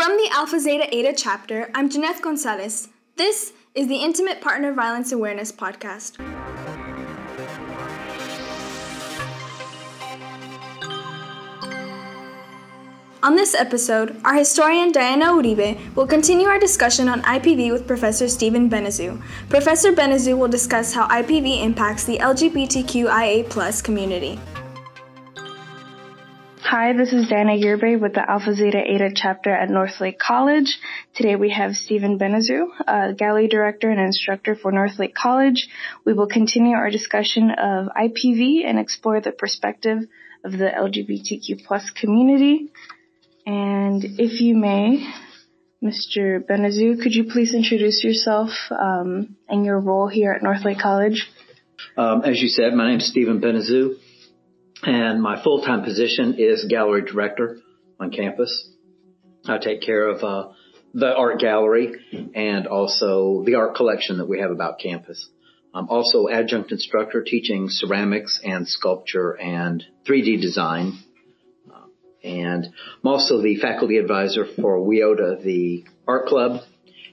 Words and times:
From 0.00 0.16
the 0.16 0.30
Alpha 0.32 0.58
Zeta 0.58 0.88
Eta 0.94 1.12
chapter, 1.14 1.70
I'm 1.74 1.90
Janeth 1.90 2.22
Gonzalez. 2.22 2.88
This 3.16 3.52
is 3.74 3.86
the 3.86 3.96
Intimate 3.96 4.40
Partner 4.40 4.72
Violence 4.72 5.12
Awareness 5.12 5.52
Podcast. 5.52 6.18
On 13.22 13.36
this 13.36 13.54
episode, 13.54 14.18
our 14.24 14.32
historian 14.32 14.90
Diana 14.90 15.26
Uribe 15.26 15.94
will 15.94 16.06
continue 16.06 16.46
our 16.46 16.58
discussion 16.58 17.06
on 17.06 17.20
IPV 17.20 17.70
with 17.70 17.86
Professor 17.86 18.26
Stephen 18.26 18.70
Benezou. 18.70 19.22
Professor 19.50 19.92
Benezou 19.92 20.38
will 20.38 20.48
discuss 20.48 20.94
how 20.94 21.06
IPV 21.08 21.62
impacts 21.62 22.04
the 22.04 22.16
LGBTQIA 22.16 23.84
community. 23.84 24.40
Hi, 26.70 26.92
this 26.92 27.12
is 27.12 27.26
Dana 27.26 27.54
Uribe 27.54 28.00
with 28.00 28.14
the 28.14 28.30
Alpha 28.30 28.54
Zeta 28.54 28.78
Eta 28.78 29.10
chapter 29.12 29.50
at 29.50 29.68
Northlake 29.68 30.20
College. 30.20 30.78
Today 31.16 31.34
we 31.34 31.50
have 31.50 31.74
Stephen 31.74 32.16
Benezou, 32.16 32.68
a 32.86 33.12
gallery 33.12 33.48
director 33.48 33.90
and 33.90 33.98
instructor 33.98 34.54
for 34.54 34.70
Northlake 34.70 35.12
College. 35.12 35.68
We 36.06 36.12
will 36.12 36.28
continue 36.28 36.76
our 36.76 36.88
discussion 36.88 37.50
of 37.50 37.88
IPV 37.88 38.64
and 38.64 38.78
explore 38.78 39.20
the 39.20 39.32
perspective 39.32 39.98
of 40.44 40.52
the 40.52 40.70
LGBTQ 40.70 41.66
plus 41.66 41.90
community. 41.90 42.70
And 43.44 44.04
if 44.04 44.40
you 44.40 44.54
may, 44.54 45.12
Mr. 45.82 46.38
Benezou, 46.38 47.02
could 47.02 47.16
you 47.16 47.24
please 47.24 47.52
introduce 47.52 48.04
yourself 48.04 48.50
um, 48.70 49.34
and 49.48 49.66
your 49.66 49.80
role 49.80 50.06
here 50.06 50.30
at 50.30 50.44
Northlake 50.44 50.78
College? 50.78 51.28
Um, 51.96 52.22
as 52.22 52.40
you 52.40 52.46
said, 52.46 52.74
my 52.74 52.88
name 52.88 53.00
is 53.00 53.10
Stephen 53.10 53.40
Benezou, 53.40 53.96
and 54.82 55.22
my 55.22 55.42
full-time 55.42 55.84
position 55.84 56.36
is 56.38 56.64
gallery 56.64 57.02
director 57.02 57.58
on 57.98 58.10
campus. 58.10 58.68
I 59.46 59.58
take 59.58 59.82
care 59.82 60.08
of 60.08 60.22
uh, 60.22 60.52
the 60.94 61.14
art 61.14 61.40
gallery 61.40 61.94
and 62.34 62.66
also 62.66 63.42
the 63.44 63.56
art 63.56 63.74
collection 63.74 64.18
that 64.18 64.28
we 64.28 64.40
have 64.40 64.50
about 64.50 64.78
campus. 64.78 65.28
I'm 65.72 65.88
also 65.88 66.28
adjunct 66.28 66.72
instructor 66.72 67.22
teaching 67.22 67.68
ceramics 67.70 68.40
and 68.42 68.66
sculpture 68.66 69.32
and 69.32 69.84
3D 70.06 70.40
design 70.40 70.98
and 72.22 72.66
I'm 72.66 73.08
also 73.08 73.40
the 73.40 73.56
faculty 73.56 73.96
advisor 73.98 74.44
for 74.44 74.78
WIOTA, 74.78 75.42
the 75.42 75.84
art 76.06 76.26
club, 76.26 76.62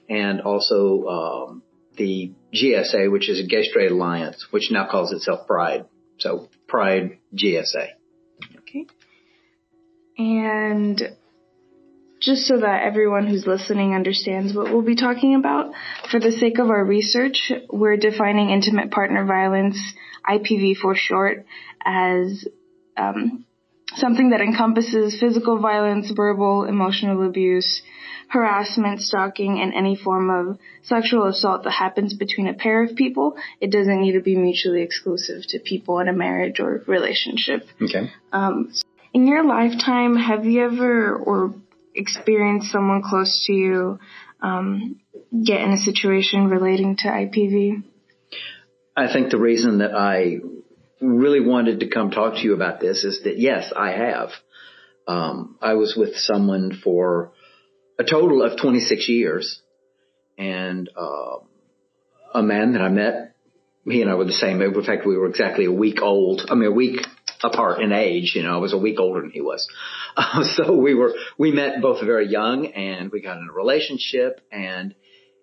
and 0.08 0.40
also 0.40 1.06
um, 1.06 1.62
the 1.96 2.32
GSA, 2.54 3.10
which 3.10 3.28
is 3.28 3.40
a 3.40 3.46
Gay 3.46 3.62
Straight 3.62 3.90
Alliance, 3.90 4.46
which 4.50 4.70
now 4.70 4.88
calls 4.90 5.12
itself 5.12 5.46
Pride. 5.46 5.86
So 6.18 6.48
Pride 6.66 7.18
GSA. 7.34 7.88
Okay. 8.58 8.86
And 10.18 11.00
just 12.20 12.46
so 12.46 12.58
that 12.58 12.82
everyone 12.82 13.26
who's 13.26 13.46
listening 13.46 13.94
understands 13.94 14.52
what 14.52 14.72
we'll 14.72 14.82
be 14.82 14.96
talking 14.96 15.34
about, 15.36 15.72
for 16.10 16.18
the 16.18 16.32
sake 16.32 16.58
of 16.58 16.68
our 16.68 16.84
research, 16.84 17.52
we're 17.70 17.96
defining 17.96 18.50
intimate 18.50 18.90
partner 18.90 19.24
violence, 19.24 19.78
IPV 20.28 20.76
for 20.76 20.96
short, 20.96 21.46
as 21.84 22.46
um, 22.96 23.44
something 23.96 24.30
that 24.30 24.40
encompasses 24.40 25.18
physical 25.18 25.58
violence, 25.60 26.10
verbal, 26.10 26.64
emotional 26.64 27.24
abuse, 27.26 27.82
harassment, 28.28 29.00
stalking, 29.00 29.60
and 29.60 29.72
any 29.74 29.96
form 29.96 30.30
of 30.30 30.58
sexual 30.82 31.26
assault 31.26 31.64
that 31.64 31.70
happens 31.70 32.14
between 32.14 32.46
a 32.46 32.54
pair 32.54 32.82
of 32.84 32.94
people. 32.94 33.36
It 33.60 33.70
doesn't 33.70 34.00
need 34.00 34.12
to 34.12 34.20
be 34.20 34.36
mutually 34.36 34.82
exclusive 34.82 35.42
to 35.48 35.58
people 35.58 35.98
in 36.00 36.08
a 36.08 36.12
marriage 36.12 36.60
or 36.60 36.82
relationship. 36.86 37.66
Okay. 37.80 38.10
Um, 38.32 38.72
in 39.14 39.26
your 39.26 39.44
lifetime, 39.44 40.16
have 40.16 40.44
you 40.44 40.64
ever 40.64 41.16
or 41.16 41.54
experienced 41.94 42.70
someone 42.70 43.02
close 43.02 43.44
to 43.46 43.52
you 43.52 43.98
um, 44.42 45.00
get 45.44 45.60
in 45.62 45.72
a 45.72 45.78
situation 45.78 46.48
relating 46.48 46.96
to 46.96 47.08
IPV? 47.08 47.82
I 48.96 49.12
think 49.12 49.30
the 49.30 49.38
reason 49.38 49.78
that 49.78 49.94
I 49.94 50.38
really 51.00 51.40
wanted 51.40 51.80
to 51.80 51.88
come 51.88 52.10
talk 52.10 52.34
to 52.34 52.40
you 52.40 52.54
about 52.54 52.80
this 52.80 53.04
is 53.04 53.22
that 53.24 53.38
yes, 53.38 53.72
I 53.74 53.92
have. 53.92 54.30
Um, 55.06 55.56
I 55.62 55.74
was 55.74 55.94
with 55.96 56.16
someone 56.16 56.78
for 56.84 57.32
a 57.98 58.04
total 58.04 58.42
of 58.42 58.58
26 58.60 59.08
years 59.08 59.60
and, 60.36 60.88
uh, 60.96 61.38
a 62.34 62.42
man 62.42 62.72
that 62.72 62.82
I 62.82 62.88
met, 62.88 63.34
he 63.84 64.02
and 64.02 64.10
I 64.10 64.14
were 64.14 64.24
the 64.24 64.32
same. 64.32 64.60
In 64.60 64.82
fact, 64.84 65.06
we 65.06 65.16
were 65.16 65.26
exactly 65.26 65.64
a 65.64 65.72
week 65.72 66.02
old. 66.02 66.42
I 66.48 66.54
mean, 66.54 66.68
a 66.68 66.74
week 66.74 67.00
apart 67.42 67.80
in 67.80 67.92
age. 67.92 68.32
You 68.34 68.42
know, 68.42 68.54
I 68.54 68.58
was 68.58 68.72
a 68.72 68.78
week 68.78 68.98
older 68.98 69.20
than 69.20 69.30
he 69.30 69.40
was. 69.40 69.66
Uh, 70.20 70.42
so 70.56 70.74
we 70.74 70.94
were, 70.94 71.14
we 71.38 71.52
met 71.52 71.80
both 71.80 72.04
very 72.04 72.26
young 72.26 72.66
and 72.66 73.12
we 73.12 73.22
got 73.22 73.36
in 73.36 73.46
a 73.48 73.52
relationship 73.52 74.40
and 74.50 74.96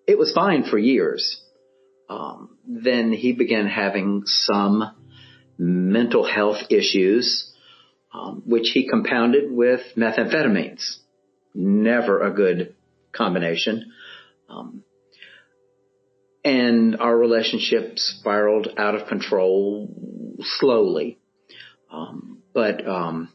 it 0.06 0.18
was 0.18 0.34
fine 0.34 0.64
for 0.64 0.76
years. 0.76 1.40
Um, 2.10 2.58
then 2.66 3.10
he 3.10 3.32
began 3.32 3.66
having 3.66 4.24
some 4.26 4.94
mental 5.56 6.24
health 6.26 6.58
issues, 6.68 7.50
um, 8.12 8.42
which 8.44 8.68
he 8.74 8.86
compounded 8.86 9.50
with 9.50 9.80
methamphetamines. 9.96 10.98
Never 11.56 12.22
a 12.22 12.30
good 12.30 12.74
combination. 13.12 13.92
Um, 14.48 14.84
and 16.44 16.96
our 17.00 17.16
relationship 17.16 17.98
spiraled 17.98 18.68
out 18.76 18.94
of 18.94 19.08
control 19.08 19.88
slowly. 20.40 21.18
Um, 21.90 22.42
but 22.54 22.86
um, 22.86 23.32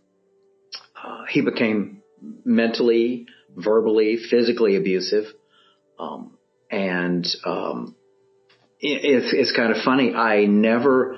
uh, 0.95 1.25
he 1.27 1.41
became 1.41 2.03
mentally, 2.45 3.25
verbally, 3.53 4.17
physically 4.17 4.77
abusive. 4.77 5.25
Um, 5.99 6.37
and 6.69 7.27
um, 7.43 7.95
it, 8.79 9.01
it's, 9.03 9.33
it's 9.33 9.55
kind 9.55 9.75
of 9.75 9.83
funny. 9.83 10.13
I 10.13 10.45
never 10.45 11.17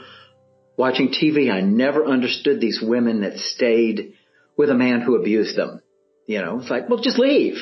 watching 0.75 1.09
TV, 1.09 1.51
I 1.51 1.61
never 1.61 2.03
understood 2.05 2.59
these 2.59 2.81
women 2.81 3.21
that 3.21 3.37
stayed 3.37 4.13
with 4.57 4.71
a 4.71 4.73
man 4.73 5.01
who 5.01 5.15
abused 5.15 5.55
them. 5.55 5.82
You 6.25 6.41
know, 6.41 6.59
it's 6.59 6.69
like, 6.69 6.89
well, 6.89 6.99
just 6.99 7.19
leave 7.19 7.57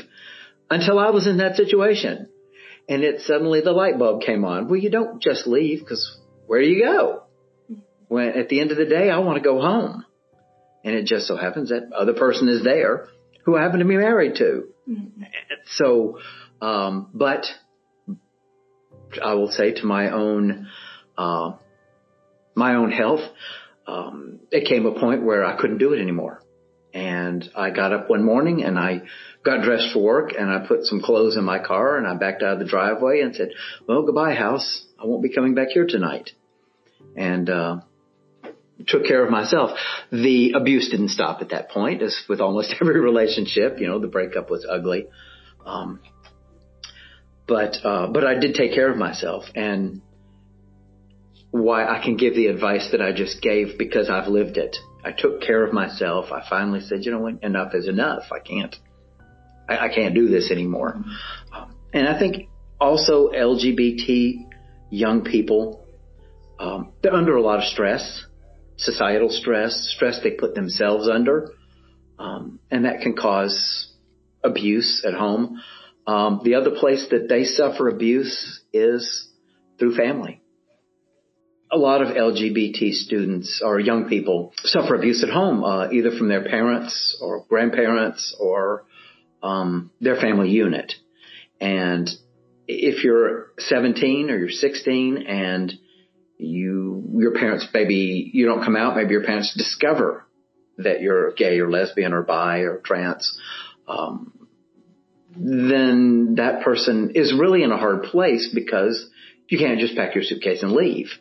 until 0.70 1.00
I 1.00 1.10
was 1.10 1.28
in 1.28 1.38
that 1.38 1.56
situation. 1.56 2.30
And 2.88 3.04
it 3.04 3.22
suddenly 3.22 3.62
the 3.62 3.72
light 3.72 3.98
bulb 3.98 4.22
came 4.22 4.44
on. 4.46 4.68
Well, 4.68 4.80
you 4.80 4.90
don't 4.90 5.22
just 5.22 5.48
leave 5.48 5.80
because 5.80 6.18
where 6.48 6.62
do 6.62 6.68
you 6.68 6.84
go? 6.84 7.24
When 8.08 8.30
at 8.30 8.50
the 8.50 8.60
end 8.60 8.72
of 8.72 8.78
the 8.78 8.86
day, 8.86 9.10
I 9.10 9.20
want 9.20 9.38
to 9.38 9.44
go 9.44 9.62
home. 9.62 10.06
And 10.84 10.96
it 10.96 11.06
just 11.06 11.28
so 11.28 11.38
happens 11.38 11.70
that 11.70 11.92
other 11.94 12.14
person 12.14 12.50
is 12.50 12.64
there 12.64 13.08
who 13.46 13.56
I 13.56 13.62
happen 13.62 13.80
to 13.80 13.86
be 13.86 13.98
married 13.98 14.36
to. 14.36 14.68
Mm-hmm. 14.90 15.24
So, 15.78 16.20
um, 16.62 17.10
but 17.14 17.46
I 19.24 19.36
will 19.36 19.52
say 19.52 19.74
to 19.74 19.86
my 19.86 20.12
own, 20.12 20.68
uh, 21.18 21.54
my 22.56 22.76
own 22.76 22.92
health, 22.92 23.22
um, 23.88 24.40
it 24.52 24.68
came 24.68 24.86
a 24.86 25.00
point 25.00 25.24
where 25.24 25.44
I 25.44 25.56
couldn't 25.56 25.78
do 25.78 25.94
it 25.94 26.02
anymore. 26.02 26.42
And 26.94 27.50
I 27.56 27.70
got 27.70 27.94
up 27.94 28.10
one 28.10 28.24
morning 28.24 28.64
and 28.64 28.78
I 28.78 29.04
got 29.44 29.64
dressed 29.64 29.94
for 29.94 30.04
work 30.04 30.34
and 30.38 30.50
I 30.50 30.66
put 30.68 30.86
some 30.86 31.02
clothes 31.02 31.38
in 31.38 31.44
my 31.44 31.60
car 31.60 31.98
and 31.98 32.06
I 32.06 32.16
backed 32.16 32.44
out 32.44 32.54
of 32.54 32.60
the 32.60 32.66
driveway 32.66 33.22
and 33.22 33.36
said, 33.36 33.52
well, 33.88 34.04
goodbye 34.04 34.34
house. 34.34 34.86
I 35.02 35.06
won't 35.06 35.24
be 35.24 35.34
coming 35.34 35.56
back 35.56 35.70
here 35.70 35.88
tonight. 35.88 36.32
And, 37.16 37.50
uh, 37.50 37.82
took 38.88 39.06
care 39.06 39.24
of 39.24 39.30
myself. 39.30 39.78
The 40.12 40.54
abuse 40.54 40.90
didn't 40.90 41.10
stop 41.10 41.42
at 41.42 41.50
that 41.50 41.70
point 41.70 42.02
as 42.02 42.18
with 42.28 42.42
almost 42.42 42.76
every 42.82 43.00
relationship, 43.00 43.80
you 43.80 43.88
know, 43.88 44.00
the 44.00 44.08
breakup 44.08 44.50
was 44.50 44.66
ugly. 44.70 45.08
Um, 45.66 46.00
but, 47.48 47.78
uh, 47.84 48.08
but 48.08 48.26
I 48.26 48.36
did 48.36 48.56
take 48.56 48.74
care 48.74 48.90
of 48.90 48.98
myself 48.98 49.46
and 49.56 50.02
why 51.52 51.86
I 51.86 52.02
can 52.04 52.16
give 52.16 52.34
the 52.34 52.48
advice 52.48 52.90
that 52.92 53.02
I 53.02 53.12
just 53.12 53.42
gave 53.42 53.78
because 53.78 54.10
I've 54.10 54.28
lived 54.28 54.58
it. 54.58 54.78
I 55.04 55.12
took 55.12 55.42
care 55.42 55.64
of 55.64 55.74
myself. 55.74 56.32
I 56.32 56.44
finally 56.48 56.82
said, 56.82 57.06
you 57.06 57.12
know 57.12 57.20
what, 57.20 57.44
enough 57.44 57.74
is 57.74 57.88
enough. 57.88 58.24
I 58.32 58.40
can't, 58.40 58.76
I, 59.68 59.86
I 59.86 59.90
can't 59.94 60.14
do 60.14 60.28
this 60.28 60.52
anymore. 60.52 61.02
Um, 61.54 61.76
and 61.94 62.08
I 62.08 62.20
think 62.20 62.50
also 62.80 63.30
LGBT 63.30 64.48
young 64.90 65.24
people, 65.24 65.86
um, 66.60 66.94
they're 67.02 67.14
under 67.14 67.36
a 67.36 67.42
lot 67.42 67.60
of 67.60 67.66
stress, 67.66 68.26
societal 68.78 69.30
stress, 69.30 69.92
stress 69.96 70.20
they 70.24 70.32
put 70.32 70.54
themselves 70.54 71.10
under, 71.10 71.52
um, 72.20 72.60
and 72.70 72.86
that 72.86 73.02
can 73.02 73.16
cause 73.16 73.92
abuse 74.44 75.04
at 75.08 75.14
home. 75.14 75.62
Um, 76.06 76.42
the 76.44 76.56
other 76.56 76.72
place 76.72 77.08
that 77.12 77.28
they 77.30 77.44
suffer 77.44 77.88
abuse 77.88 78.62
is 78.74 79.30
through 79.80 79.96
family 79.96 80.41
a 81.72 81.78
lot 81.78 82.02
of 82.02 82.10
LGBT 82.10 82.92
students 82.92 83.62
or 83.64 83.80
young 83.80 84.10
people 84.10 84.54
suffer 84.64 84.96
abuse 84.96 85.24
at 85.24 85.30
home, 85.30 85.64
uh, 85.64 85.90
either 85.92 86.12
from 86.18 86.28
their 86.28 86.44
parents 86.44 87.18
or 87.22 87.46
grandparents 87.48 88.36
or 88.40 88.84
um, 89.42 89.90
their 90.02 90.18
family 90.18 90.50
unit. 90.50 90.94
And 91.62 92.10
if 92.68 93.04
you're 93.04 93.48
17 93.60 94.30
or 94.30 94.38
you're 94.38 94.50
16 94.50 95.18
and 95.28 95.74
you 96.38 97.04
your 97.18 97.36
parents 97.36 97.68
maybe 97.74 98.32
you 98.34 98.48
don't 98.48 98.64
come 98.64 98.76
out, 98.76 98.96
maybe 98.96 99.12
your 99.12 99.24
parents 99.24 99.54
discover 99.56 100.26
that 100.78 101.02
you're 101.02 101.34
gay 101.34 101.60
or 101.60 101.70
lesbian 101.70 102.14
or 102.14 102.24
bi 102.24 102.60
or 102.60 102.82
trans. 102.84 103.38
Um, 103.88 104.48
then 105.36 106.36
that 106.36 106.64
person 106.64 107.12
is 107.16 107.34
really 107.38 107.64
in 107.64 107.72
a 107.72 107.78
hard 107.78 108.04
place 108.04 108.52
because 108.54 109.08
you 109.48 109.58
can't 109.58 109.80
just 109.80 109.96
pack 109.96 110.16
your 110.16 110.24
suitcase 110.24 110.64
and 110.64 110.72
leave. 110.72 111.12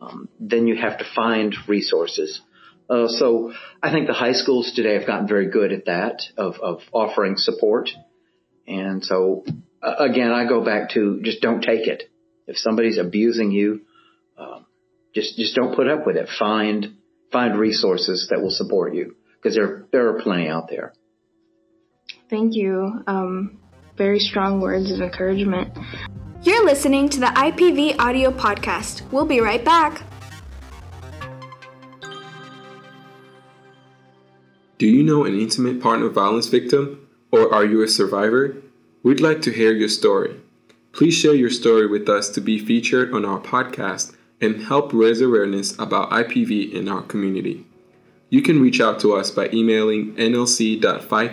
Um, 0.00 0.28
then 0.38 0.66
you 0.66 0.76
have 0.76 0.98
to 0.98 1.04
find 1.14 1.54
resources. 1.66 2.40
Uh, 2.88 3.08
so 3.08 3.52
I 3.82 3.90
think 3.90 4.06
the 4.06 4.14
high 4.14 4.32
schools 4.32 4.72
today 4.74 4.94
have 4.94 5.06
gotten 5.06 5.28
very 5.28 5.50
good 5.50 5.72
at 5.72 5.86
that 5.86 6.22
of, 6.36 6.54
of 6.60 6.80
offering 6.92 7.36
support. 7.36 7.90
And 8.66 9.04
so 9.04 9.44
uh, 9.82 9.96
again, 9.98 10.30
I 10.30 10.48
go 10.48 10.64
back 10.64 10.90
to 10.90 11.20
just 11.22 11.40
don't 11.40 11.60
take 11.60 11.86
it. 11.86 12.04
If 12.46 12.56
somebody's 12.56 12.98
abusing 12.98 13.50
you, 13.50 13.82
um, 14.38 14.66
just 15.14 15.36
just 15.36 15.54
don't 15.54 15.74
put 15.76 15.88
up 15.88 16.06
with 16.06 16.16
it. 16.16 16.28
Find 16.38 16.96
find 17.30 17.58
resources 17.58 18.28
that 18.30 18.40
will 18.40 18.50
support 18.50 18.94
you 18.94 19.16
because 19.36 19.54
there 19.54 19.86
there 19.92 20.08
are 20.08 20.22
plenty 20.22 20.48
out 20.48 20.68
there. 20.70 20.94
Thank 22.30 22.54
you. 22.54 23.02
Um, 23.06 23.58
very 23.98 24.20
strong 24.20 24.60
words 24.60 24.90
of 24.90 25.00
encouragement. 25.00 25.76
You're 26.44 26.64
listening 26.64 27.08
to 27.10 27.20
the 27.20 27.26
IPV 27.26 27.98
audio 27.98 28.30
podcast. 28.30 29.02
We'll 29.10 29.26
be 29.26 29.40
right 29.40 29.62
back. 29.64 30.04
Do 34.78 34.86
you 34.86 35.02
know 35.02 35.24
an 35.24 35.38
intimate 35.38 35.82
partner 35.82 36.08
violence 36.08 36.46
victim 36.46 37.08
or 37.32 37.52
are 37.52 37.64
you 37.64 37.82
a 37.82 37.88
survivor? 37.88 38.56
We'd 39.02 39.20
like 39.20 39.42
to 39.42 39.50
hear 39.50 39.72
your 39.72 39.88
story. 39.88 40.36
Please 40.92 41.14
share 41.14 41.34
your 41.34 41.50
story 41.50 41.88
with 41.88 42.08
us 42.08 42.28
to 42.30 42.40
be 42.40 42.58
featured 42.58 43.12
on 43.12 43.24
our 43.24 43.40
podcast 43.40 44.14
and 44.40 44.62
help 44.62 44.92
raise 44.92 45.20
awareness 45.20 45.76
about 45.78 46.10
IPV 46.10 46.72
in 46.72 46.88
our 46.88 47.02
community. 47.02 47.66
You 48.30 48.42
can 48.42 48.62
reach 48.62 48.80
out 48.80 49.00
to 49.00 49.14
us 49.14 49.32
by 49.32 49.48
emailing 49.52 50.14
nlc.phi 50.14 51.24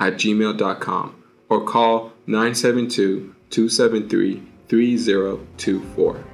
at 0.00 0.14
gmail.com 0.14 1.21
or 1.52 1.60
call 1.60 2.12
972 2.26 3.34
273 3.50 4.42
3024. 4.68 6.24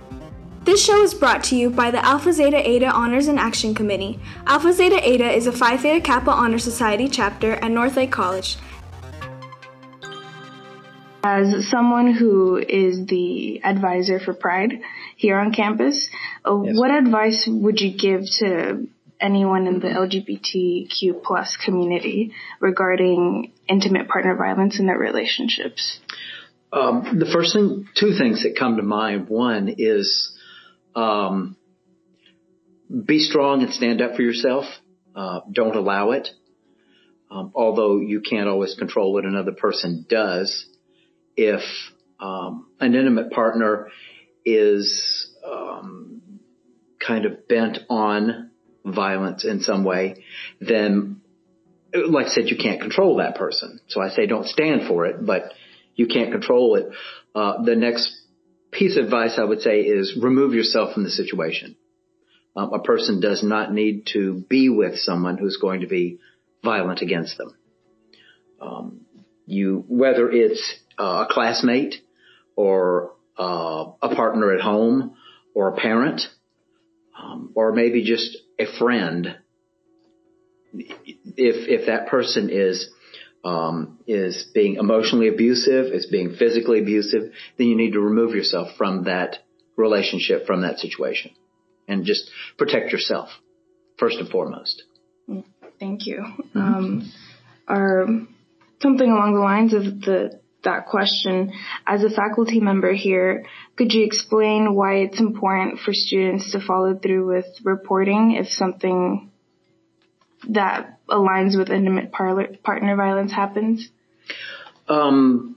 This 0.64 0.84
show 0.84 1.02
is 1.02 1.12
brought 1.12 1.42
to 1.44 1.56
you 1.56 1.70
by 1.70 1.90
the 1.90 2.04
Alpha 2.04 2.32
Zeta 2.32 2.58
Eta 2.58 2.90
Honors 2.90 3.26
and 3.26 3.38
Action 3.38 3.74
Committee. 3.74 4.20
Alpha 4.46 4.72
Zeta 4.72 5.04
Eta 5.04 5.32
is 5.32 5.48
a 5.48 5.52
Phi 5.52 5.76
Theta 5.76 6.00
Kappa 6.00 6.30
Honor 6.30 6.58
Society 6.58 7.08
chapter 7.08 7.54
at 7.54 7.70
Northlake 7.70 8.12
College. 8.12 8.58
As 11.24 11.68
someone 11.68 12.12
who 12.12 12.56
is 12.58 13.06
the 13.06 13.60
advisor 13.64 14.20
for 14.20 14.34
Pride 14.34 14.80
here 15.16 15.36
on 15.36 15.52
campus, 15.52 16.08
uh, 16.46 16.62
yes. 16.62 16.76
what 16.78 16.92
advice 16.92 17.44
would 17.48 17.80
you 17.80 17.90
give 17.90 18.30
to 18.36 18.86
anyone 19.20 19.66
in 19.66 19.80
the 19.80 19.88
LGBTQ 19.88 21.22
plus 21.22 21.56
community 21.64 22.32
regarding 22.60 23.52
intimate 23.68 24.08
partner 24.08 24.36
violence 24.36 24.78
in 24.78 24.86
their 24.86 24.98
relationships? 24.98 26.00
Um, 26.72 27.18
the 27.18 27.30
first 27.32 27.54
thing, 27.54 27.88
two 27.98 28.16
things 28.18 28.42
that 28.42 28.56
come 28.58 28.76
to 28.76 28.82
mind. 28.82 29.28
One 29.28 29.74
is 29.78 30.36
um, 30.94 31.56
be 33.04 33.18
strong 33.18 33.62
and 33.62 33.72
stand 33.72 34.02
up 34.02 34.16
for 34.16 34.22
yourself. 34.22 34.64
Uh, 35.14 35.40
don't 35.50 35.76
allow 35.76 36.10
it. 36.12 36.28
Um, 37.30 37.52
although 37.54 38.00
you 38.00 38.20
can't 38.20 38.48
always 38.48 38.74
control 38.74 39.12
what 39.12 39.24
another 39.24 39.52
person 39.52 40.06
does, 40.08 40.66
if 41.36 41.60
um, 42.20 42.68
an 42.80 42.94
intimate 42.94 43.30
partner 43.30 43.88
is 44.44 45.30
um, 45.44 46.22
kind 46.98 47.26
of 47.26 47.46
bent 47.46 47.78
on 47.90 48.47
violence 48.94 49.44
in 49.44 49.60
some 49.60 49.84
way, 49.84 50.24
then, 50.60 51.20
like 51.94 52.26
I 52.26 52.30
said, 52.30 52.48
you 52.48 52.56
can't 52.56 52.80
control 52.80 53.16
that 53.16 53.36
person. 53.36 53.80
So 53.88 54.00
I 54.00 54.10
say 54.10 54.26
don't 54.26 54.46
stand 54.46 54.86
for 54.86 55.06
it, 55.06 55.24
but 55.24 55.52
you 55.94 56.06
can't 56.06 56.32
control 56.32 56.76
it. 56.76 56.88
Uh, 57.34 57.62
the 57.62 57.76
next 57.76 58.14
piece 58.70 58.96
of 58.96 59.04
advice 59.04 59.38
I 59.38 59.44
would 59.44 59.60
say 59.60 59.80
is 59.80 60.18
remove 60.20 60.54
yourself 60.54 60.94
from 60.94 61.04
the 61.04 61.10
situation. 61.10 61.76
Um, 62.56 62.72
a 62.72 62.80
person 62.80 63.20
does 63.20 63.42
not 63.42 63.72
need 63.72 64.06
to 64.14 64.44
be 64.48 64.68
with 64.68 64.98
someone 64.98 65.38
who's 65.38 65.58
going 65.58 65.80
to 65.82 65.86
be 65.86 66.18
violent 66.64 67.02
against 67.02 67.38
them. 67.38 67.54
Um, 68.60 69.00
you, 69.46 69.84
whether 69.88 70.30
it's 70.30 70.74
uh, 70.98 71.26
a 71.28 71.32
classmate 71.32 71.96
or 72.56 73.12
uh, 73.38 73.92
a 74.02 74.14
partner 74.14 74.52
at 74.52 74.60
home 74.60 75.14
or 75.54 75.68
a 75.68 75.76
parent, 75.76 76.22
um, 77.16 77.52
or 77.54 77.72
maybe 77.72 78.04
just 78.04 78.36
a 78.58 78.66
friend, 78.78 79.36
if 80.72 81.68
if 81.68 81.86
that 81.86 82.08
person 82.08 82.50
is 82.50 82.88
um, 83.44 83.98
is 84.06 84.50
being 84.54 84.76
emotionally 84.76 85.28
abusive, 85.28 85.86
is 85.86 86.06
being 86.06 86.34
physically 86.36 86.80
abusive, 86.80 87.32
then 87.56 87.66
you 87.68 87.76
need 87.76 87.92
to 87.92 88.00
remove 88.00 88.34
yourself 88.34 88.68
from 88.76 89.04
that 89.04 89.38
relationship, 89.76 90.46
from 90.46 90.62
that 90.62 90.78
situation, 90.78 91.30
and 91.86 92.04
just 92.04 92.30
protect 92.56 92.92
yourself 92.92 93.30
first 93.96 94.18
and 94.18 94.28
foremost. 94.28 94.82
Thank 95.78 96.06
you. 96.06 96.24
Mm-hmm. 96.54 96.58
Um, 96.58 97.12
our 97.68 98.06
something 98.80 99.10
along 99.10 99.34
the 99.34 99.40
lines 99.40 99.74
of 99.74 99.84
the 100.00 100.40
that 100.64 100.86
question. 100.86 101.52
As 101.86 102.02
a 102.02 102.10
faculty 102.10 102.60
member 102.60 102.92
here, 102.92 103.46
could 103.76 103.92
you 103.92 104.04
explain 104.04 104.74
why 104.74 104.96
it's 104.96 105.20
important 105.20 105.80
for 105.80 105.92
students 105.92 106.52
to 106.52 106.60
follow 106.60 106.98
through 106.98 107.26
with 107.26 107.46
reporting 107.62 108.36
if 108.38 108.48
something 108.48 109.30
that 110.50 110.98
aligns 111.08 111.56
with 111.56 111.70
intimate 111.70 112.12
par- 112.12 112.48
partner 112.62 112.96
violence 112.96 113.32
happens? 113.32 113.88
Um, 114.88 115.56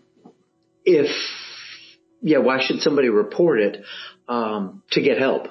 if, 0.85 1.09
yeah, 2.21 2.39
why 2.39 2.63
should 2.63 2.81
somebody 2.81 3.09
report 3.09 3.59
it? 3.59 3.83
Um, 4.27 4.83
to 4.91 5.01
get 5.01 5.17
help. 5.17 5.47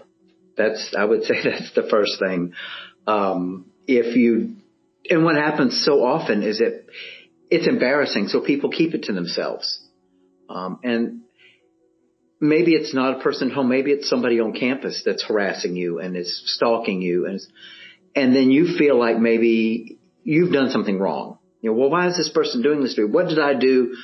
That's, 0.57 0.95
I 0.97 1.05
would 1.05 1.25
say 1.25 1.43
that's 1.43 1.75
the 1.75 1.87
first 1.89 2.19
thing. 2.19 2.55
Um, 3.07 3.67
if 3.87 4.17
you, 4.17 4.57
and 5.09 5.25
what 5.25 5.37
happens 5.37 5.85
so 5.85 6.05
often 6.05 6.43
is 6.43 6.59
that 6.59 6.85
it's 7.51 7.67
embarrassing, 7.67 8.29
so 8.29 8.41
people 8.41 8.71
keep 8.71 8.95
it 8.95 9.05
to 9.05 9.13
themselves. 9.13 9.81
Um, 10.49 10.81
and 10.83 11.23
maybe 12.41 12.75
it's 12.75 12.95
not 12.95 13.19
a 13.19 13.23
person 13.23 13.49
at 13.51 13.55
home, 13.55 13.69
maybe 13.69 13.93
it's 13.93 14.09
somebody 14.09 14.41
on 14.41 14.53
campus 14.53 15.03
that's 15.05 15.25
harassing 15.25 15.77
you 15.77 15.99
and 15.99 16.17
is 16.17 16.43
stalking 16.47 17.03
you, 17.03 17.27
and 17.27 17.41
and 18.15 18.35
then 18.35 18.51
you 18.51 18.77
feel 18.77 18.99
like 18.99 19.19
maybe 19.19 19.99
you've 20.25 20.53
done 20.53 20.71
something 20.71 20.99
wrong. 20.99 21.39
You 21.61 21.71
know, 21.71 21.77
well, 21.77 21.91
why 21.91 22.09
is 22.09 22.17
this 22.17 22.31
person 22.31 22.63
doing 22.63 22.83
this 22.83 22.95
to 22.95 23.03
me? 23.03 23.13
What 23.13 23.29
did 23.29 23.39
I 23.39 23.55
do 23.55 23.95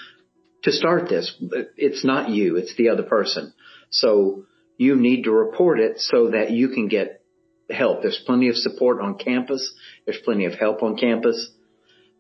to 0.65 0.73
start 0.73 1.09
this? 1.09 1.35
It's 1.76 2.05
not 2.05 2.29
you, 2.29 2.57
it's 2.57 2.76
the 2.76 2.91
other 2.91 3.03
person. 3.03 3.53
So 3.91 4.45
you 4.76 4.97
need 4.97 5.25
to 5.25 5.33
report 5.33 5.81
it 5.81 6.00
so 6.00 6.31
that 6.31 6.50
you 6.50 6.69
can 6.69 6.88
get 6.88 7.23
help. 7.71 8.03
There's 8.03 8.23
plenty 8.26 8.49
of 8.49 8.57
support 8.57 9.00
on 9.00 9.19
campus. 9.19 9.73
There's 10.05 10.21
plenty 10.25 10.45
of 10.45 10.55
help 10.55 10.83
on 10.83 10.97
campus. 10.97 11.50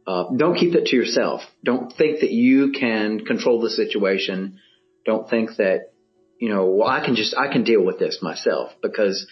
Uh, 0.06 0.30
don't 0.36 0.56
keep 0.56 0.74
it 0.74 0.86
to 0.86 0.96
yourself. 0.96 1.40
Don't 1.64 1.92
think 1.92 2.20
that 2.20 2.30
you 2.30 2.72
can 2.72 3.24
control 3.24 3.60
the 3.60 3.70
situation. 3.70 4.60
Don't 5.04 5.28
think 5.28 5.56
that, 5.56 5.92
you 6.38 6.48
know, 6.48 6.66
well, 6.66 6.88
I 6.88 7.04
can 7.04 7.16
just, 7.16 7.36
I 7.36 7.52
can 7.52 7.64
deal 7.64 7.84
with 7.84 7.98
this 7.98 8.20
myself 8.22 8.70
because 8.82 9.26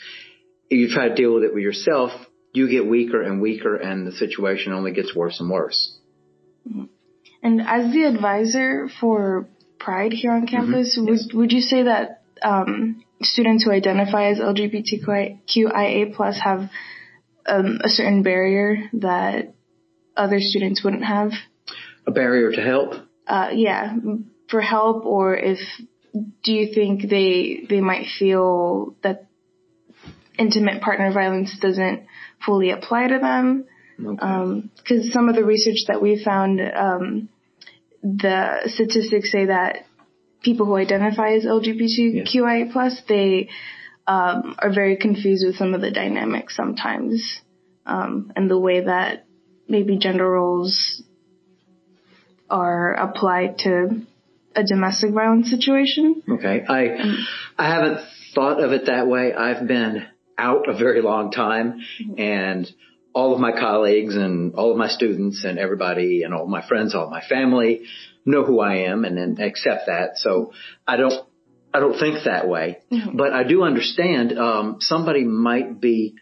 if 0.71 0.79
you 0.79 0.89
try 0.89 1.09
to 1.09 1.15
deal 1.15 1.35
with 1.35 1.45
it 1.45 1.55
with 1.55 1.63
yourself, 1.63 2.11
you 2.53 2.69
get 2.69 2.87
weaker 2.87 3.23
and 3.23 3.41
weaker 3.41 3.77
and 3.77 4.07
the 4.07 4.13
situation 4.13 4.73
only 4.73 4.93
gets 4.93 5.15
worse 5.15 5.39
and 5.41 5.51
worse. 5.51 5.97
Mm-hmm. 6.69 6.85
And 7.43 7.61
as 7.61 7.93
the 7.93 8.05
advisor 8.05 8.89
for 9.01 9.49
Pride 9.79 10.13
here 10.13 10.33
on 10.33 10.47
campus, 10.47 10.97
mm-hmm. 10.97 11.13
yes. 11.13 11.27
would, 11.27 11.39
would 11.39 11.53
you 11.53 11.61
say 11.61 11.83
that 11.83 12.23
um, 12.43 13.05
students 13.21 13.65
who 13.65 13.71
identify 13.71 14.31
as 14.31 14.39
LGBTQIA 14.39 16.15
plus 16.15 16.39
have 16.43 16.71
um, 17.47 17.81
a 17.85 17.89
certain 17.89 18.23
barrier 18.23 18.89
that 18.95 19.55
other 20.17 20.39
students 20.41 20.83
wouldn't 20.83 21.05
have. 21.05 21.33
A 22.07 22.11
barrier 22.11 22.53
to 22.53 22.61
help? 22.61 22.95
Uh, 23.27 23.51
yeah, 23.53 23.95
for 24.49 24.61
help 24.61 25.05
or 25.05 25.37
if, 25.37 25.59
do 26.13 26.53
you 26.53 26.75
think 26.75 27.09
they, 27.09 27.67
they 27.69 27.81
might 27.81 28.07
feel 28.19 28.95
that 29.03 29.27
intimate 30.39 30.83
partner 30.83 31.13
violence 31.13 31.57
doesn't 31.59 32.07
fully 32.45 32.71
apply 32.71 33.09
to 33.09 33.19
them? 33.19 33.65
Okay. 34.05 34.19
Um, 34.21 34.71
some 35.13 35.29
of 35.29 35.37
the 35.37 35.45
research 35.45 35.85
that 35.89 36.03
we 36.03 36.23
found, 36.23 36.61
um, 36.61 37.29
the 38.03 38.61
statistics 38.67 39.33
say 39.33 39.47
that 39.47 39.87
people 40.43 40.67
who 40.67 40.77
identify 40.77 41.35
as 41.35 41.45
LGBTQIA 41.45 42.73
plus, 42.73 43.01
they, 43.09 43.49
um, 44.07 44.57
are 44.59 44.73
very 44.73 44.97
confused 44.97 45.47
with 45.47 45.57
some 45.57 45.73
of 45.73 45.81
the 45.81 45.91
dynamics 45.91 46.55
sometimes, 46.55 47.41
um, 47.87 48.33
and 48.37 48.51
the 48.51 48.59
way 48.59 48.85
that 48.85 49.25
maybe 49.69 49.99
gender 49.99 50.29
roles 50.29 51.03
are 52.51 52.95
applied 52.95 53.59
to 53.59 54.03
a 54.55 54.63
domestic 54.65 55.13
violence 55.13 55.51
situation. 55.51 56.23
Okay. 56.29 56.65
I, 56.69 57.17
I 57.59 57.69
haven't 57.69 58.01
thought 58.35 58.63
of 58.63 58.73
it 58.73 58.87
that 58.87 59.07
way. 59.07 59.33
I've 59.35 59.67
been 59.67 60.07
out 60.39 60.69
a 60.69 60.77
very 60.77 61.03
long 61.03 61.31
time 61.31 61.81
and 62.19 62.71
all 63.13 63.33
of 63.33 63.41
my 63.41 63.53
colleagues 63.53 64.17
and 64.17 64.55
all 64.55 64.73
of 64.73 64.77
my 64.77 64.89
students 64.89 65.45
and 65.45 65.59
everybody 65.59 66.23
and 66.23 66.35
all 66.35 66.47
my 66.47 66.67
friends, 66.67 66.95
all 66.95 67.09
my 67.09 67.23
family 67.23 67.87
know 68.27 68.45
who 68.45 68.61
I 68.61 68.89
am 68.89 69.05
and, 69.05 69.19
and 69.19 69.39
accept 69.41 69.87
that. 69.87 70.19
So 70.19 70.53
I 70.87 70.97
don't, 70.97 71.15
I 71.73 71.81
don't 71.81 71.99
think 71.99 72.25
that 72.25 72.49
way, 72.49 72.79
mm-hmm. 72.91 73.17
but 73.17 73.33
I 73.33 73.45
do 73.45 73.63
understand, 73.63 74.39
um, 74.39 74.77
somebody 74.81 75.25
might 75.25 75.81
be 75.81 76.15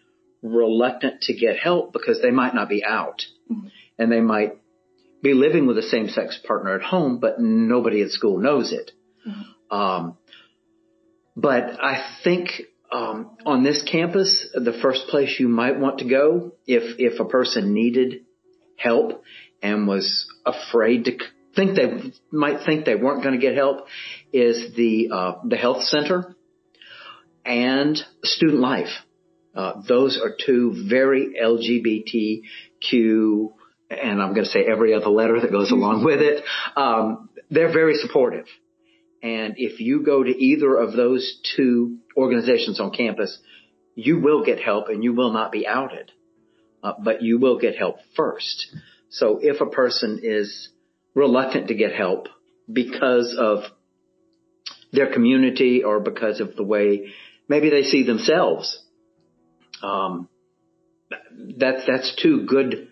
reluctant 0.42 1.22
to 1.22 1.34
get 1.34 1.58
help 1.58 1.92
because 1.92 2.20
they 2.20 2.30
might 2.30 2.54
not 2.54 2.68
be 2.68 2.84
out 2.84 3.22
mm-hmm. 3.50 3.68
and 3.98 4.10
they 4.10 4.20
might 4.20 4.58
be 5.22 5.34
living 5.34 5.66
with 5.66 5.78
a 5.78 5.82
same 5.82 6.08
sex 6.08 6.38
partner 6.44 6.74
at 6.74 6.82
home, 6.82 7.18
but 7.18 7.40
nobody 7.40 8.02
at 8.02 8.10
school 8.10 8.38
knows 8.38 8.72
it. 8.72 8.90
Mm-hmm. 9.26 9.76
Um, 9.76 10.16
but 11.36 11.82
I 11.82 12.04
think 12.24 12.50
um, 12.90 13.36
on 13.46 13.62
this 13.62 13.82
campus, 13.82 14.48
the 14.54 14.78
first 14.82 15.08
place 15.08 15.38
you 15.38 15.48
might 15.48 15.78
want 15.78 15.98
to 15.98 16.08
go 16.08 16.52
if 16.66 16.98
if 16.98 17.20
a 17.20 17.24
person 17.24 17.72
needed 17.72 18.24
help 18.76 19.22
and 19.62 19.86
was 19.86 20.26
afraid 20.44 21.04
to 21.06 21.18
think 21.54 21.76
they 21.76 22.12
might 22.30 22.64
think 22.66 22.84
they 22.84 22.94
weren't 22.94 23.22
going 23.22 23.34
to 23.34 23.40
get 23.40 23.54
help 23.54 23.86
is 24.32 24.74
the 24.74 25.08
uh, 25.12 25.34
the 25.44 25.56
health 25.56 25.84
center 25.84 26.36
and 27.44 27.98
student 28.22 28.60
life. 28.60 28.90
Uh, 29.54 29.82
those 29.86 30.20
are 30.22 30.34
two 30.44 30.86
very 30.88 31.34
LGBTQ, 32.90 33.52
and 33.90 34.22
I'm 34.22 34.34
going 34.34 34.44
to 34.44 34.50
say 34.50 34.64
every 34.64 34.94
other 34.94 35.08
letter 35.08 35.40
that 35.40 35.50
goes 35.50 35.70
along 35.70 36.04
with 36.04 36.20
it. 36.20 36.44
Um, 36.76 37.28
they're 37.50 37.72
very 37.72 37.94
supportive. 37.94 38.46
And 39.22 39.54
if 39.56 39.80
you 39.80 40.02
go 40.04 40.22
to 40.22 40.30
either 40.30 40.76
of 40.76 40.94
those 40.94 41.40
two 41.56 41.98
organizations 42.16 42.80
on 42.80 42.90
campus, 42.90 43.38
you 43.94 44.18
will 44.20 44.44
get 44.44 44.58
help 44.58 44.88
and 44.88 45.04
you 45.04 45.14
will 45.14 45.32
not 45.32 45.52
be 45.52 45.66
outed. 45.66 46.10
Uh, 46.82 46.94
but 46.98 47.22
you 47.22 47.38
will 47.38 47.60
get 47.60 47.76
help 47.76 47.98
first. 48.16 48.74
So 49.10 49.38
if 49.40 49.60
a 49.60 49.66
person 49.66 50.20
is 50.22 50.70
reluctant 51.14 51.68
to 51.68 51.74
get 51.74 51.92
help 51.92 52.28
because 52.72 53.36
of 53.38 53.64
their 54.92 55.12
community 55.12 55.84
or 55.84 56.00
because 56.00 56.40
of 56.40 56.56
the 56.56 56.64
way 56.64 57.12
maybe 57.48 57.70
they 57.70 57.84
see 57.84 58.02
themselves, 58.02 58.82
um, 59.82 60.28
that's 61.58 61.86
that's 61.86 62.14
two 62.22 62.44
good 62.46 62.88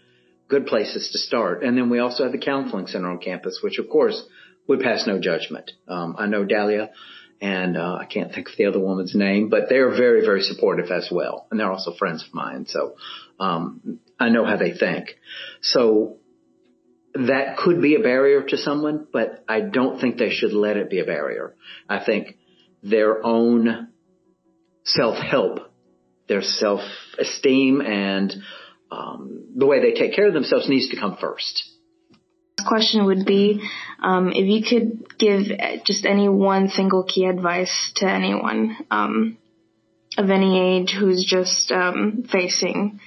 good 0.49 0.67
places 0.67 1.11
to 1.13 1.19
start. 1.19 1.63
And 1.63 1.77
then 1.77 1.91
we 1.91 1.99
also 1.99 2.25
have 2.25 2.33
the 2.33 2.39
counseling 2.39 2.87
center 2.87 3.09
on 3.09 3.19
campus, 3.19 3.61
which 3.63 3.79
of 3.79 3.89
course 3.89 4.23
would 4.67 4.81
pass 4.81 5.07
no 5.07 5.21
judgment. 5.21 5.71
Um, 5.89 6.17
I 6.19 6.27
know 6.27 6.45
Dahlia 6.45 6.91
and 7.41 7.77
uh, 7.77 7.97
I 8.01 8.05
can't 8.05 8.33
think 8.33 8.49
of 8.49 8.57
the 8.57 8.67
other 8.67 8.81
woman's 8.81 9.15
name, 9.15 9.49
but 9.49 9.69
they're 9.69 9.91
very, 9.91 10.21
very 10.21 10.43
supportive 10.43 10.91
as 10.91 11.09
well, 11.11 11.47
and 11.51 11.59
they're 11.59 11.73
also 11.73 11.95
friends 11.95 12.25
of 12.27 12.35
mine. 12.35 12.67
So 12.69 12.97
um, 13.39 14.01
I 14.19 14.29
know 14.29 14.45
how 14.45 14.57
they 14.57 14.73
think. 14.73 15.17
So 15.63 16.19
that 17.15 17.57
could 17.57 17.81
be 17.81 17.95
a 17.95 18.01
barrier 18.01 18.43
to 18.43 18.57
someone, 18.59 19.07
but 19.11 19.43
I 19.49 19.61
don't 19.61 20.01
think 20.01 20.19
they 20.19 20.31
should 20.31 20.53
let 20.53 20.77
it 20.77 20.91
be 20.91 21.01
a 21.01 21.05
barrier. 21.05 21.57
I 21.89 22.05
think 22.05 22.37
their 22.83 23.25
own 23.25 23.89
self-help, 24.85 25.70
their 26.31 26.43
self-esteem, 26.43 27.83
and 27.83 28.35
um, 28.91 29.49
the 29.55 29.67
way 29.67 29.81
they 29.81 29.93
take 29.93 30.15
care 30.15 30.29
of 30.29 30.33
themselves 30.33 30.69
needs 30.69 30.89
to 30.89 30.97
come 30.97 31.19
first 31.21 31.71
question 32.67 33.07
would 33.07 33.25
be 33.25 33.61
um, 34.03 34.33
if 34.35 34.47
you 34.47 34.63
could 34.63 35.19
give 35.19 35.47
just 35.85 36.05
any 36.05 36.29
one 36.29 36.69
single 36.69 37.05
key 37.05 37.25
advice 37.25 37.93
to 37.97 38.07
anyone 38.07 38.77
um, 38.91 39.39
of 40.17 40.31
any 40.31 40.61
age 40.61 40.95
who's 40.99 41.25
just 41.25 41.71
um, 41.73 42.25
facing 42.31 43.01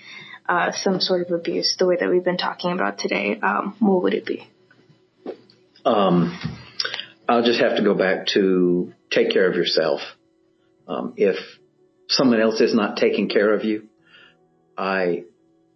uh, 0.47 0.71
some 0.71 0.99
sort 0.99 1.25
of 1.25 1.31
abuse, 1.31 1.75
the 1.79 1.85
way 1.85 1.95
that 1.99 2.09
we've 2.09 2.23
been 2.23 2.37
talking 2.37 2.71
about 2.71 2.97
today, 2.97 3.39
um, 3.41 3.75
what 3.79 4.03
would 4.03 4.13
it 4.13 4.25
be? 4.25 4.47
Um, 5.85 6.37
I'll 7.27 7.43
just 7.43 7.61
have 7.61 7.77
to 7.77 7.83
go 7.83 7.93
back 7.93 8.27
to 8.33 8.93
take 9.11 9.31
care 9.31 9.49
of 9.49 9.55
yourself. 9.55 10.01
Um, 10.87 11.13
if 11.15 11.37
someone 12.13 12.41
else 12.41 12.61
is 12.61 12.73
not 12.73 12.97
taking 12.97 13.29
care 13.29 13.53
of 13.53 13.63
you, 13.63 13.89
I 14.77 15.23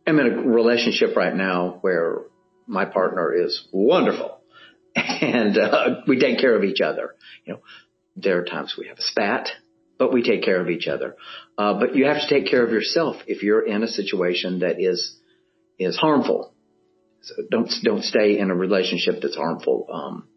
am 0.05 0.19
in 0.19 0.27
a 0.27 0.41
relationship 0.41 1.15
right 1.15 1.35
now 1.35 1.77
where 1.81 2.21
my 2.65 2.85
partner 2.85 3.33
is 3.33 3.67
wonderful 3.71 4.39
and 4.95 5.57
uh, 5.57 6.01
we 6.07 6.19
take 6.19 6.39
care 6.39 6.55
of 6.55 6.63
each 6.63 6.81
other. 6.81 7.15
You 7.45 7.53
know, 7.53 7.59
there 8.15 8.39
are 8.39 8.45
times 8.45 8.75
we 8.77 8.87
have 8.87 8.97
a 8.97 9.01
spat, 9.01 9.49
but 9.97 10.11
we 10.11 10.23
take 10.23 10.43
care 10.43 10.59
of 10.59 10.69
each 10.69 10.87
other. 10.87 11.15
Uh, 11.57 11.79
but 11.79 11.95
you 11.95 12.05
have 12.05 12.21
to 12.21 12.27
take 12.27 12.49
care 12.49 12.63
of 12.63 12.71
yourself 12.71 13.17
if 13.27 13.43
you're 13.43 13.65
in 13.65 13.83
a 13.83 13.87
situation 13.87 14.59
that 14.59 14.79
is 14.79 15.15
is 15.79 15.95
harmful. 15.95 16.53
So 17.21 17.35
don't 17.49 17.71
don't 17.83 18.03
stay 18.03 18.39
in 18.39 18.49
a 18.49 18.55
relationship 18.55 19.21
that's 19.21 19.35
harmful. 19.35 19.87
Um, 19.91 20.27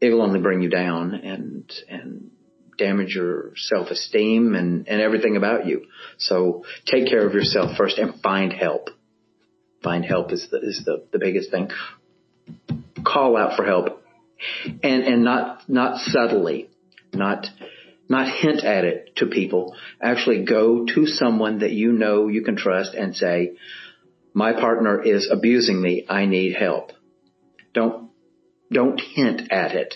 it'll 0.00 0.22
only 0.22 0.40
bring 0.40 0.62
you 0.62 0.68
down 0.68 1.14
and 1.14 1.72
and 1.88 2.30
damage 2.78 3.14
your 3.14 3.52
self 3.56 3.90
esteem 3.90 4.54
and 4.54 4.88
and 4.88 5.00
everything 5.00 5.36
about 5.36 5.66
you. 5.66 5.86
So 6.18 6.64
take 6.86 7.08
care 7.08 7.26
of 7.26 7.34
yourself 7.34 7.76
first 7.76 7.98
and 7.98 8.20
find 8.20 8.52
help 8.52 8.90
find 9.84 10.04
help 10.04 10.32
is 10.32 10.48
the, 10.50 10.58
is 10.60 10.82
the, 10.84 11.04
the 11.12 11.18
biggest 11.20 11.52
thing. 11.52 11.70
Call 13.04 13.36
out 13.36 13.56
for 13.56 13.64
help 13.64 14.02
and, 14.82 15.04
and 15.04 15.22
not, 15.22 15.68
not 15.68 15.98
subtly, 15.98 16.70
not, 17.12 17.46
not 18.08 18.34
hint 18.34 18.64
at 18.64 18.84
it 18.84 19.14
to 19.16 19.26
people. 19.26 19.76
Actually 20.02 20.44
go 20.44 20.86
to 20.86 21.06
someone 21.06 21.60
that 21.60 21.72
you 21.72 21.92
know 21.92 22.26
you 22.28 22.42
can 22.42 22.56
trust 22.56 22.94
and 22.94 23.14
say, 23.14 23.52
my 24.32 24.52
partner 24.52 25.00
is 25.00 25.30
abusing 25.30 25.80
me. 25.80 26.04
I 26.08 26.26
need 26.26 26.56
help. 26.56 26.90
Don't, 27.72 28.10
don't 28.72 29.00
hint 29.00 29.52
at 29.52 29.72
it 29.72 29.94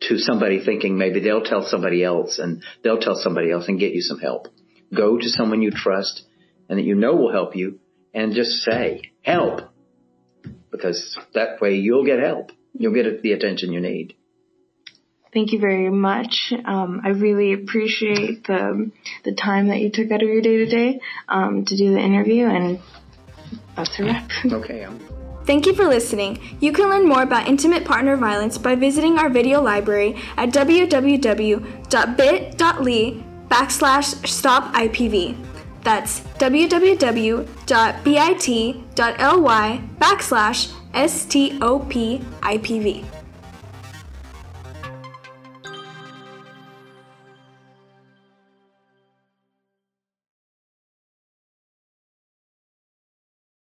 to 0.00 0.18
somebody 0.18 0.64
thinking 0.64 0.96
maybe 0.96 1.20
they'll 1.20 1.42
tell 1.42 1.62
somebody 1.66 2.04
else 2.04 2.38
and 2.38 2.62
they'll 2.82 3.00
tell 3.00 3.16
somebody 3.16 3.50
else 3.50 3.68
and 3.68 3.80
get 3.80 3.92
you 3.92 4.00
some 4.00 4.18
help. 4.18 4.48
Go 4.94 5.18
to 5.18 5.28
someone 5.28 5.62
you 5.62 5.70
trust 5.70 6.22
and 6.68 6.78
that 6.78 6.84
you 6.84 6.94
know 6.94 7.16
will 7.16 7.32
help 7.32 7.56
you 7.56 7.80
and 8.14 8.34
just 8.34 8.62
say, 8.62 9.02
help. 9.22 9.60
Because 10.70 11.18
that 11.34 11.60
way 11.60 11.74
you'll 11.76 12.04
get 12.04 12.20
help. 12.20 12.50
You'll 12.74 12.94
get 12.94 13.22
the 13.22 13.32
attention 13.32 13.72
you 13.72 13.80
need. 13.80 14.14
Thank 15.32 15.52
you 15.52 15.60
very 15.60 15.90
much. 15.90 16.52
Um, 16.64 17.02
I 17.04 17.10
really 17.10 17.52
appreciate 17.52 18.44
the 18.46 18.90
the 19.24 19.34
time 19.34 19.68
that 19.68 19.78
you 19.78 19.90
took 19.90 20.10
out 20.10 20.22
of 20.22 20.28
your 20.28 20.40
day 20.40 20.56
today 20.56 21.00
um, 21.28 21.64
to 21.66 21.76
do 21.76 21.92
the 21.92 22.00
interview, 22.00 22.46
and 22.46 22.80
that's 23.76 23.98
a 23.98 24.04
wrap. 24.04 24.30
Okay. 24.46 24.84
I'm- 24.84 25.17
Thank 25.48 25.64
you 25.64 25.72
for 25.72 25.86
listening. 25.86 26.38
You 26.60 26.72
can 26.72 26.90
learn 26.90 27.08
more 27.08 27.22
about 27.22 27.48
intimate 27.48 27.86
partner 27.86 28.18
violence 28.18 28.58
by 28.58 28.74
visiting 28.74 29.18
our 29.18 29.30
video 29.30 29.62
library 29.62 30.14
at 30.36 30.50
www.bit.ly 30.50 31.64
backslash 33.48 34.14
stopipv. 34.28 35.36
That's 35.82 36.20
www.bit.ly 36.20 37.48
backslash 39.98 40.72
STOPIPV. 40.92 43.17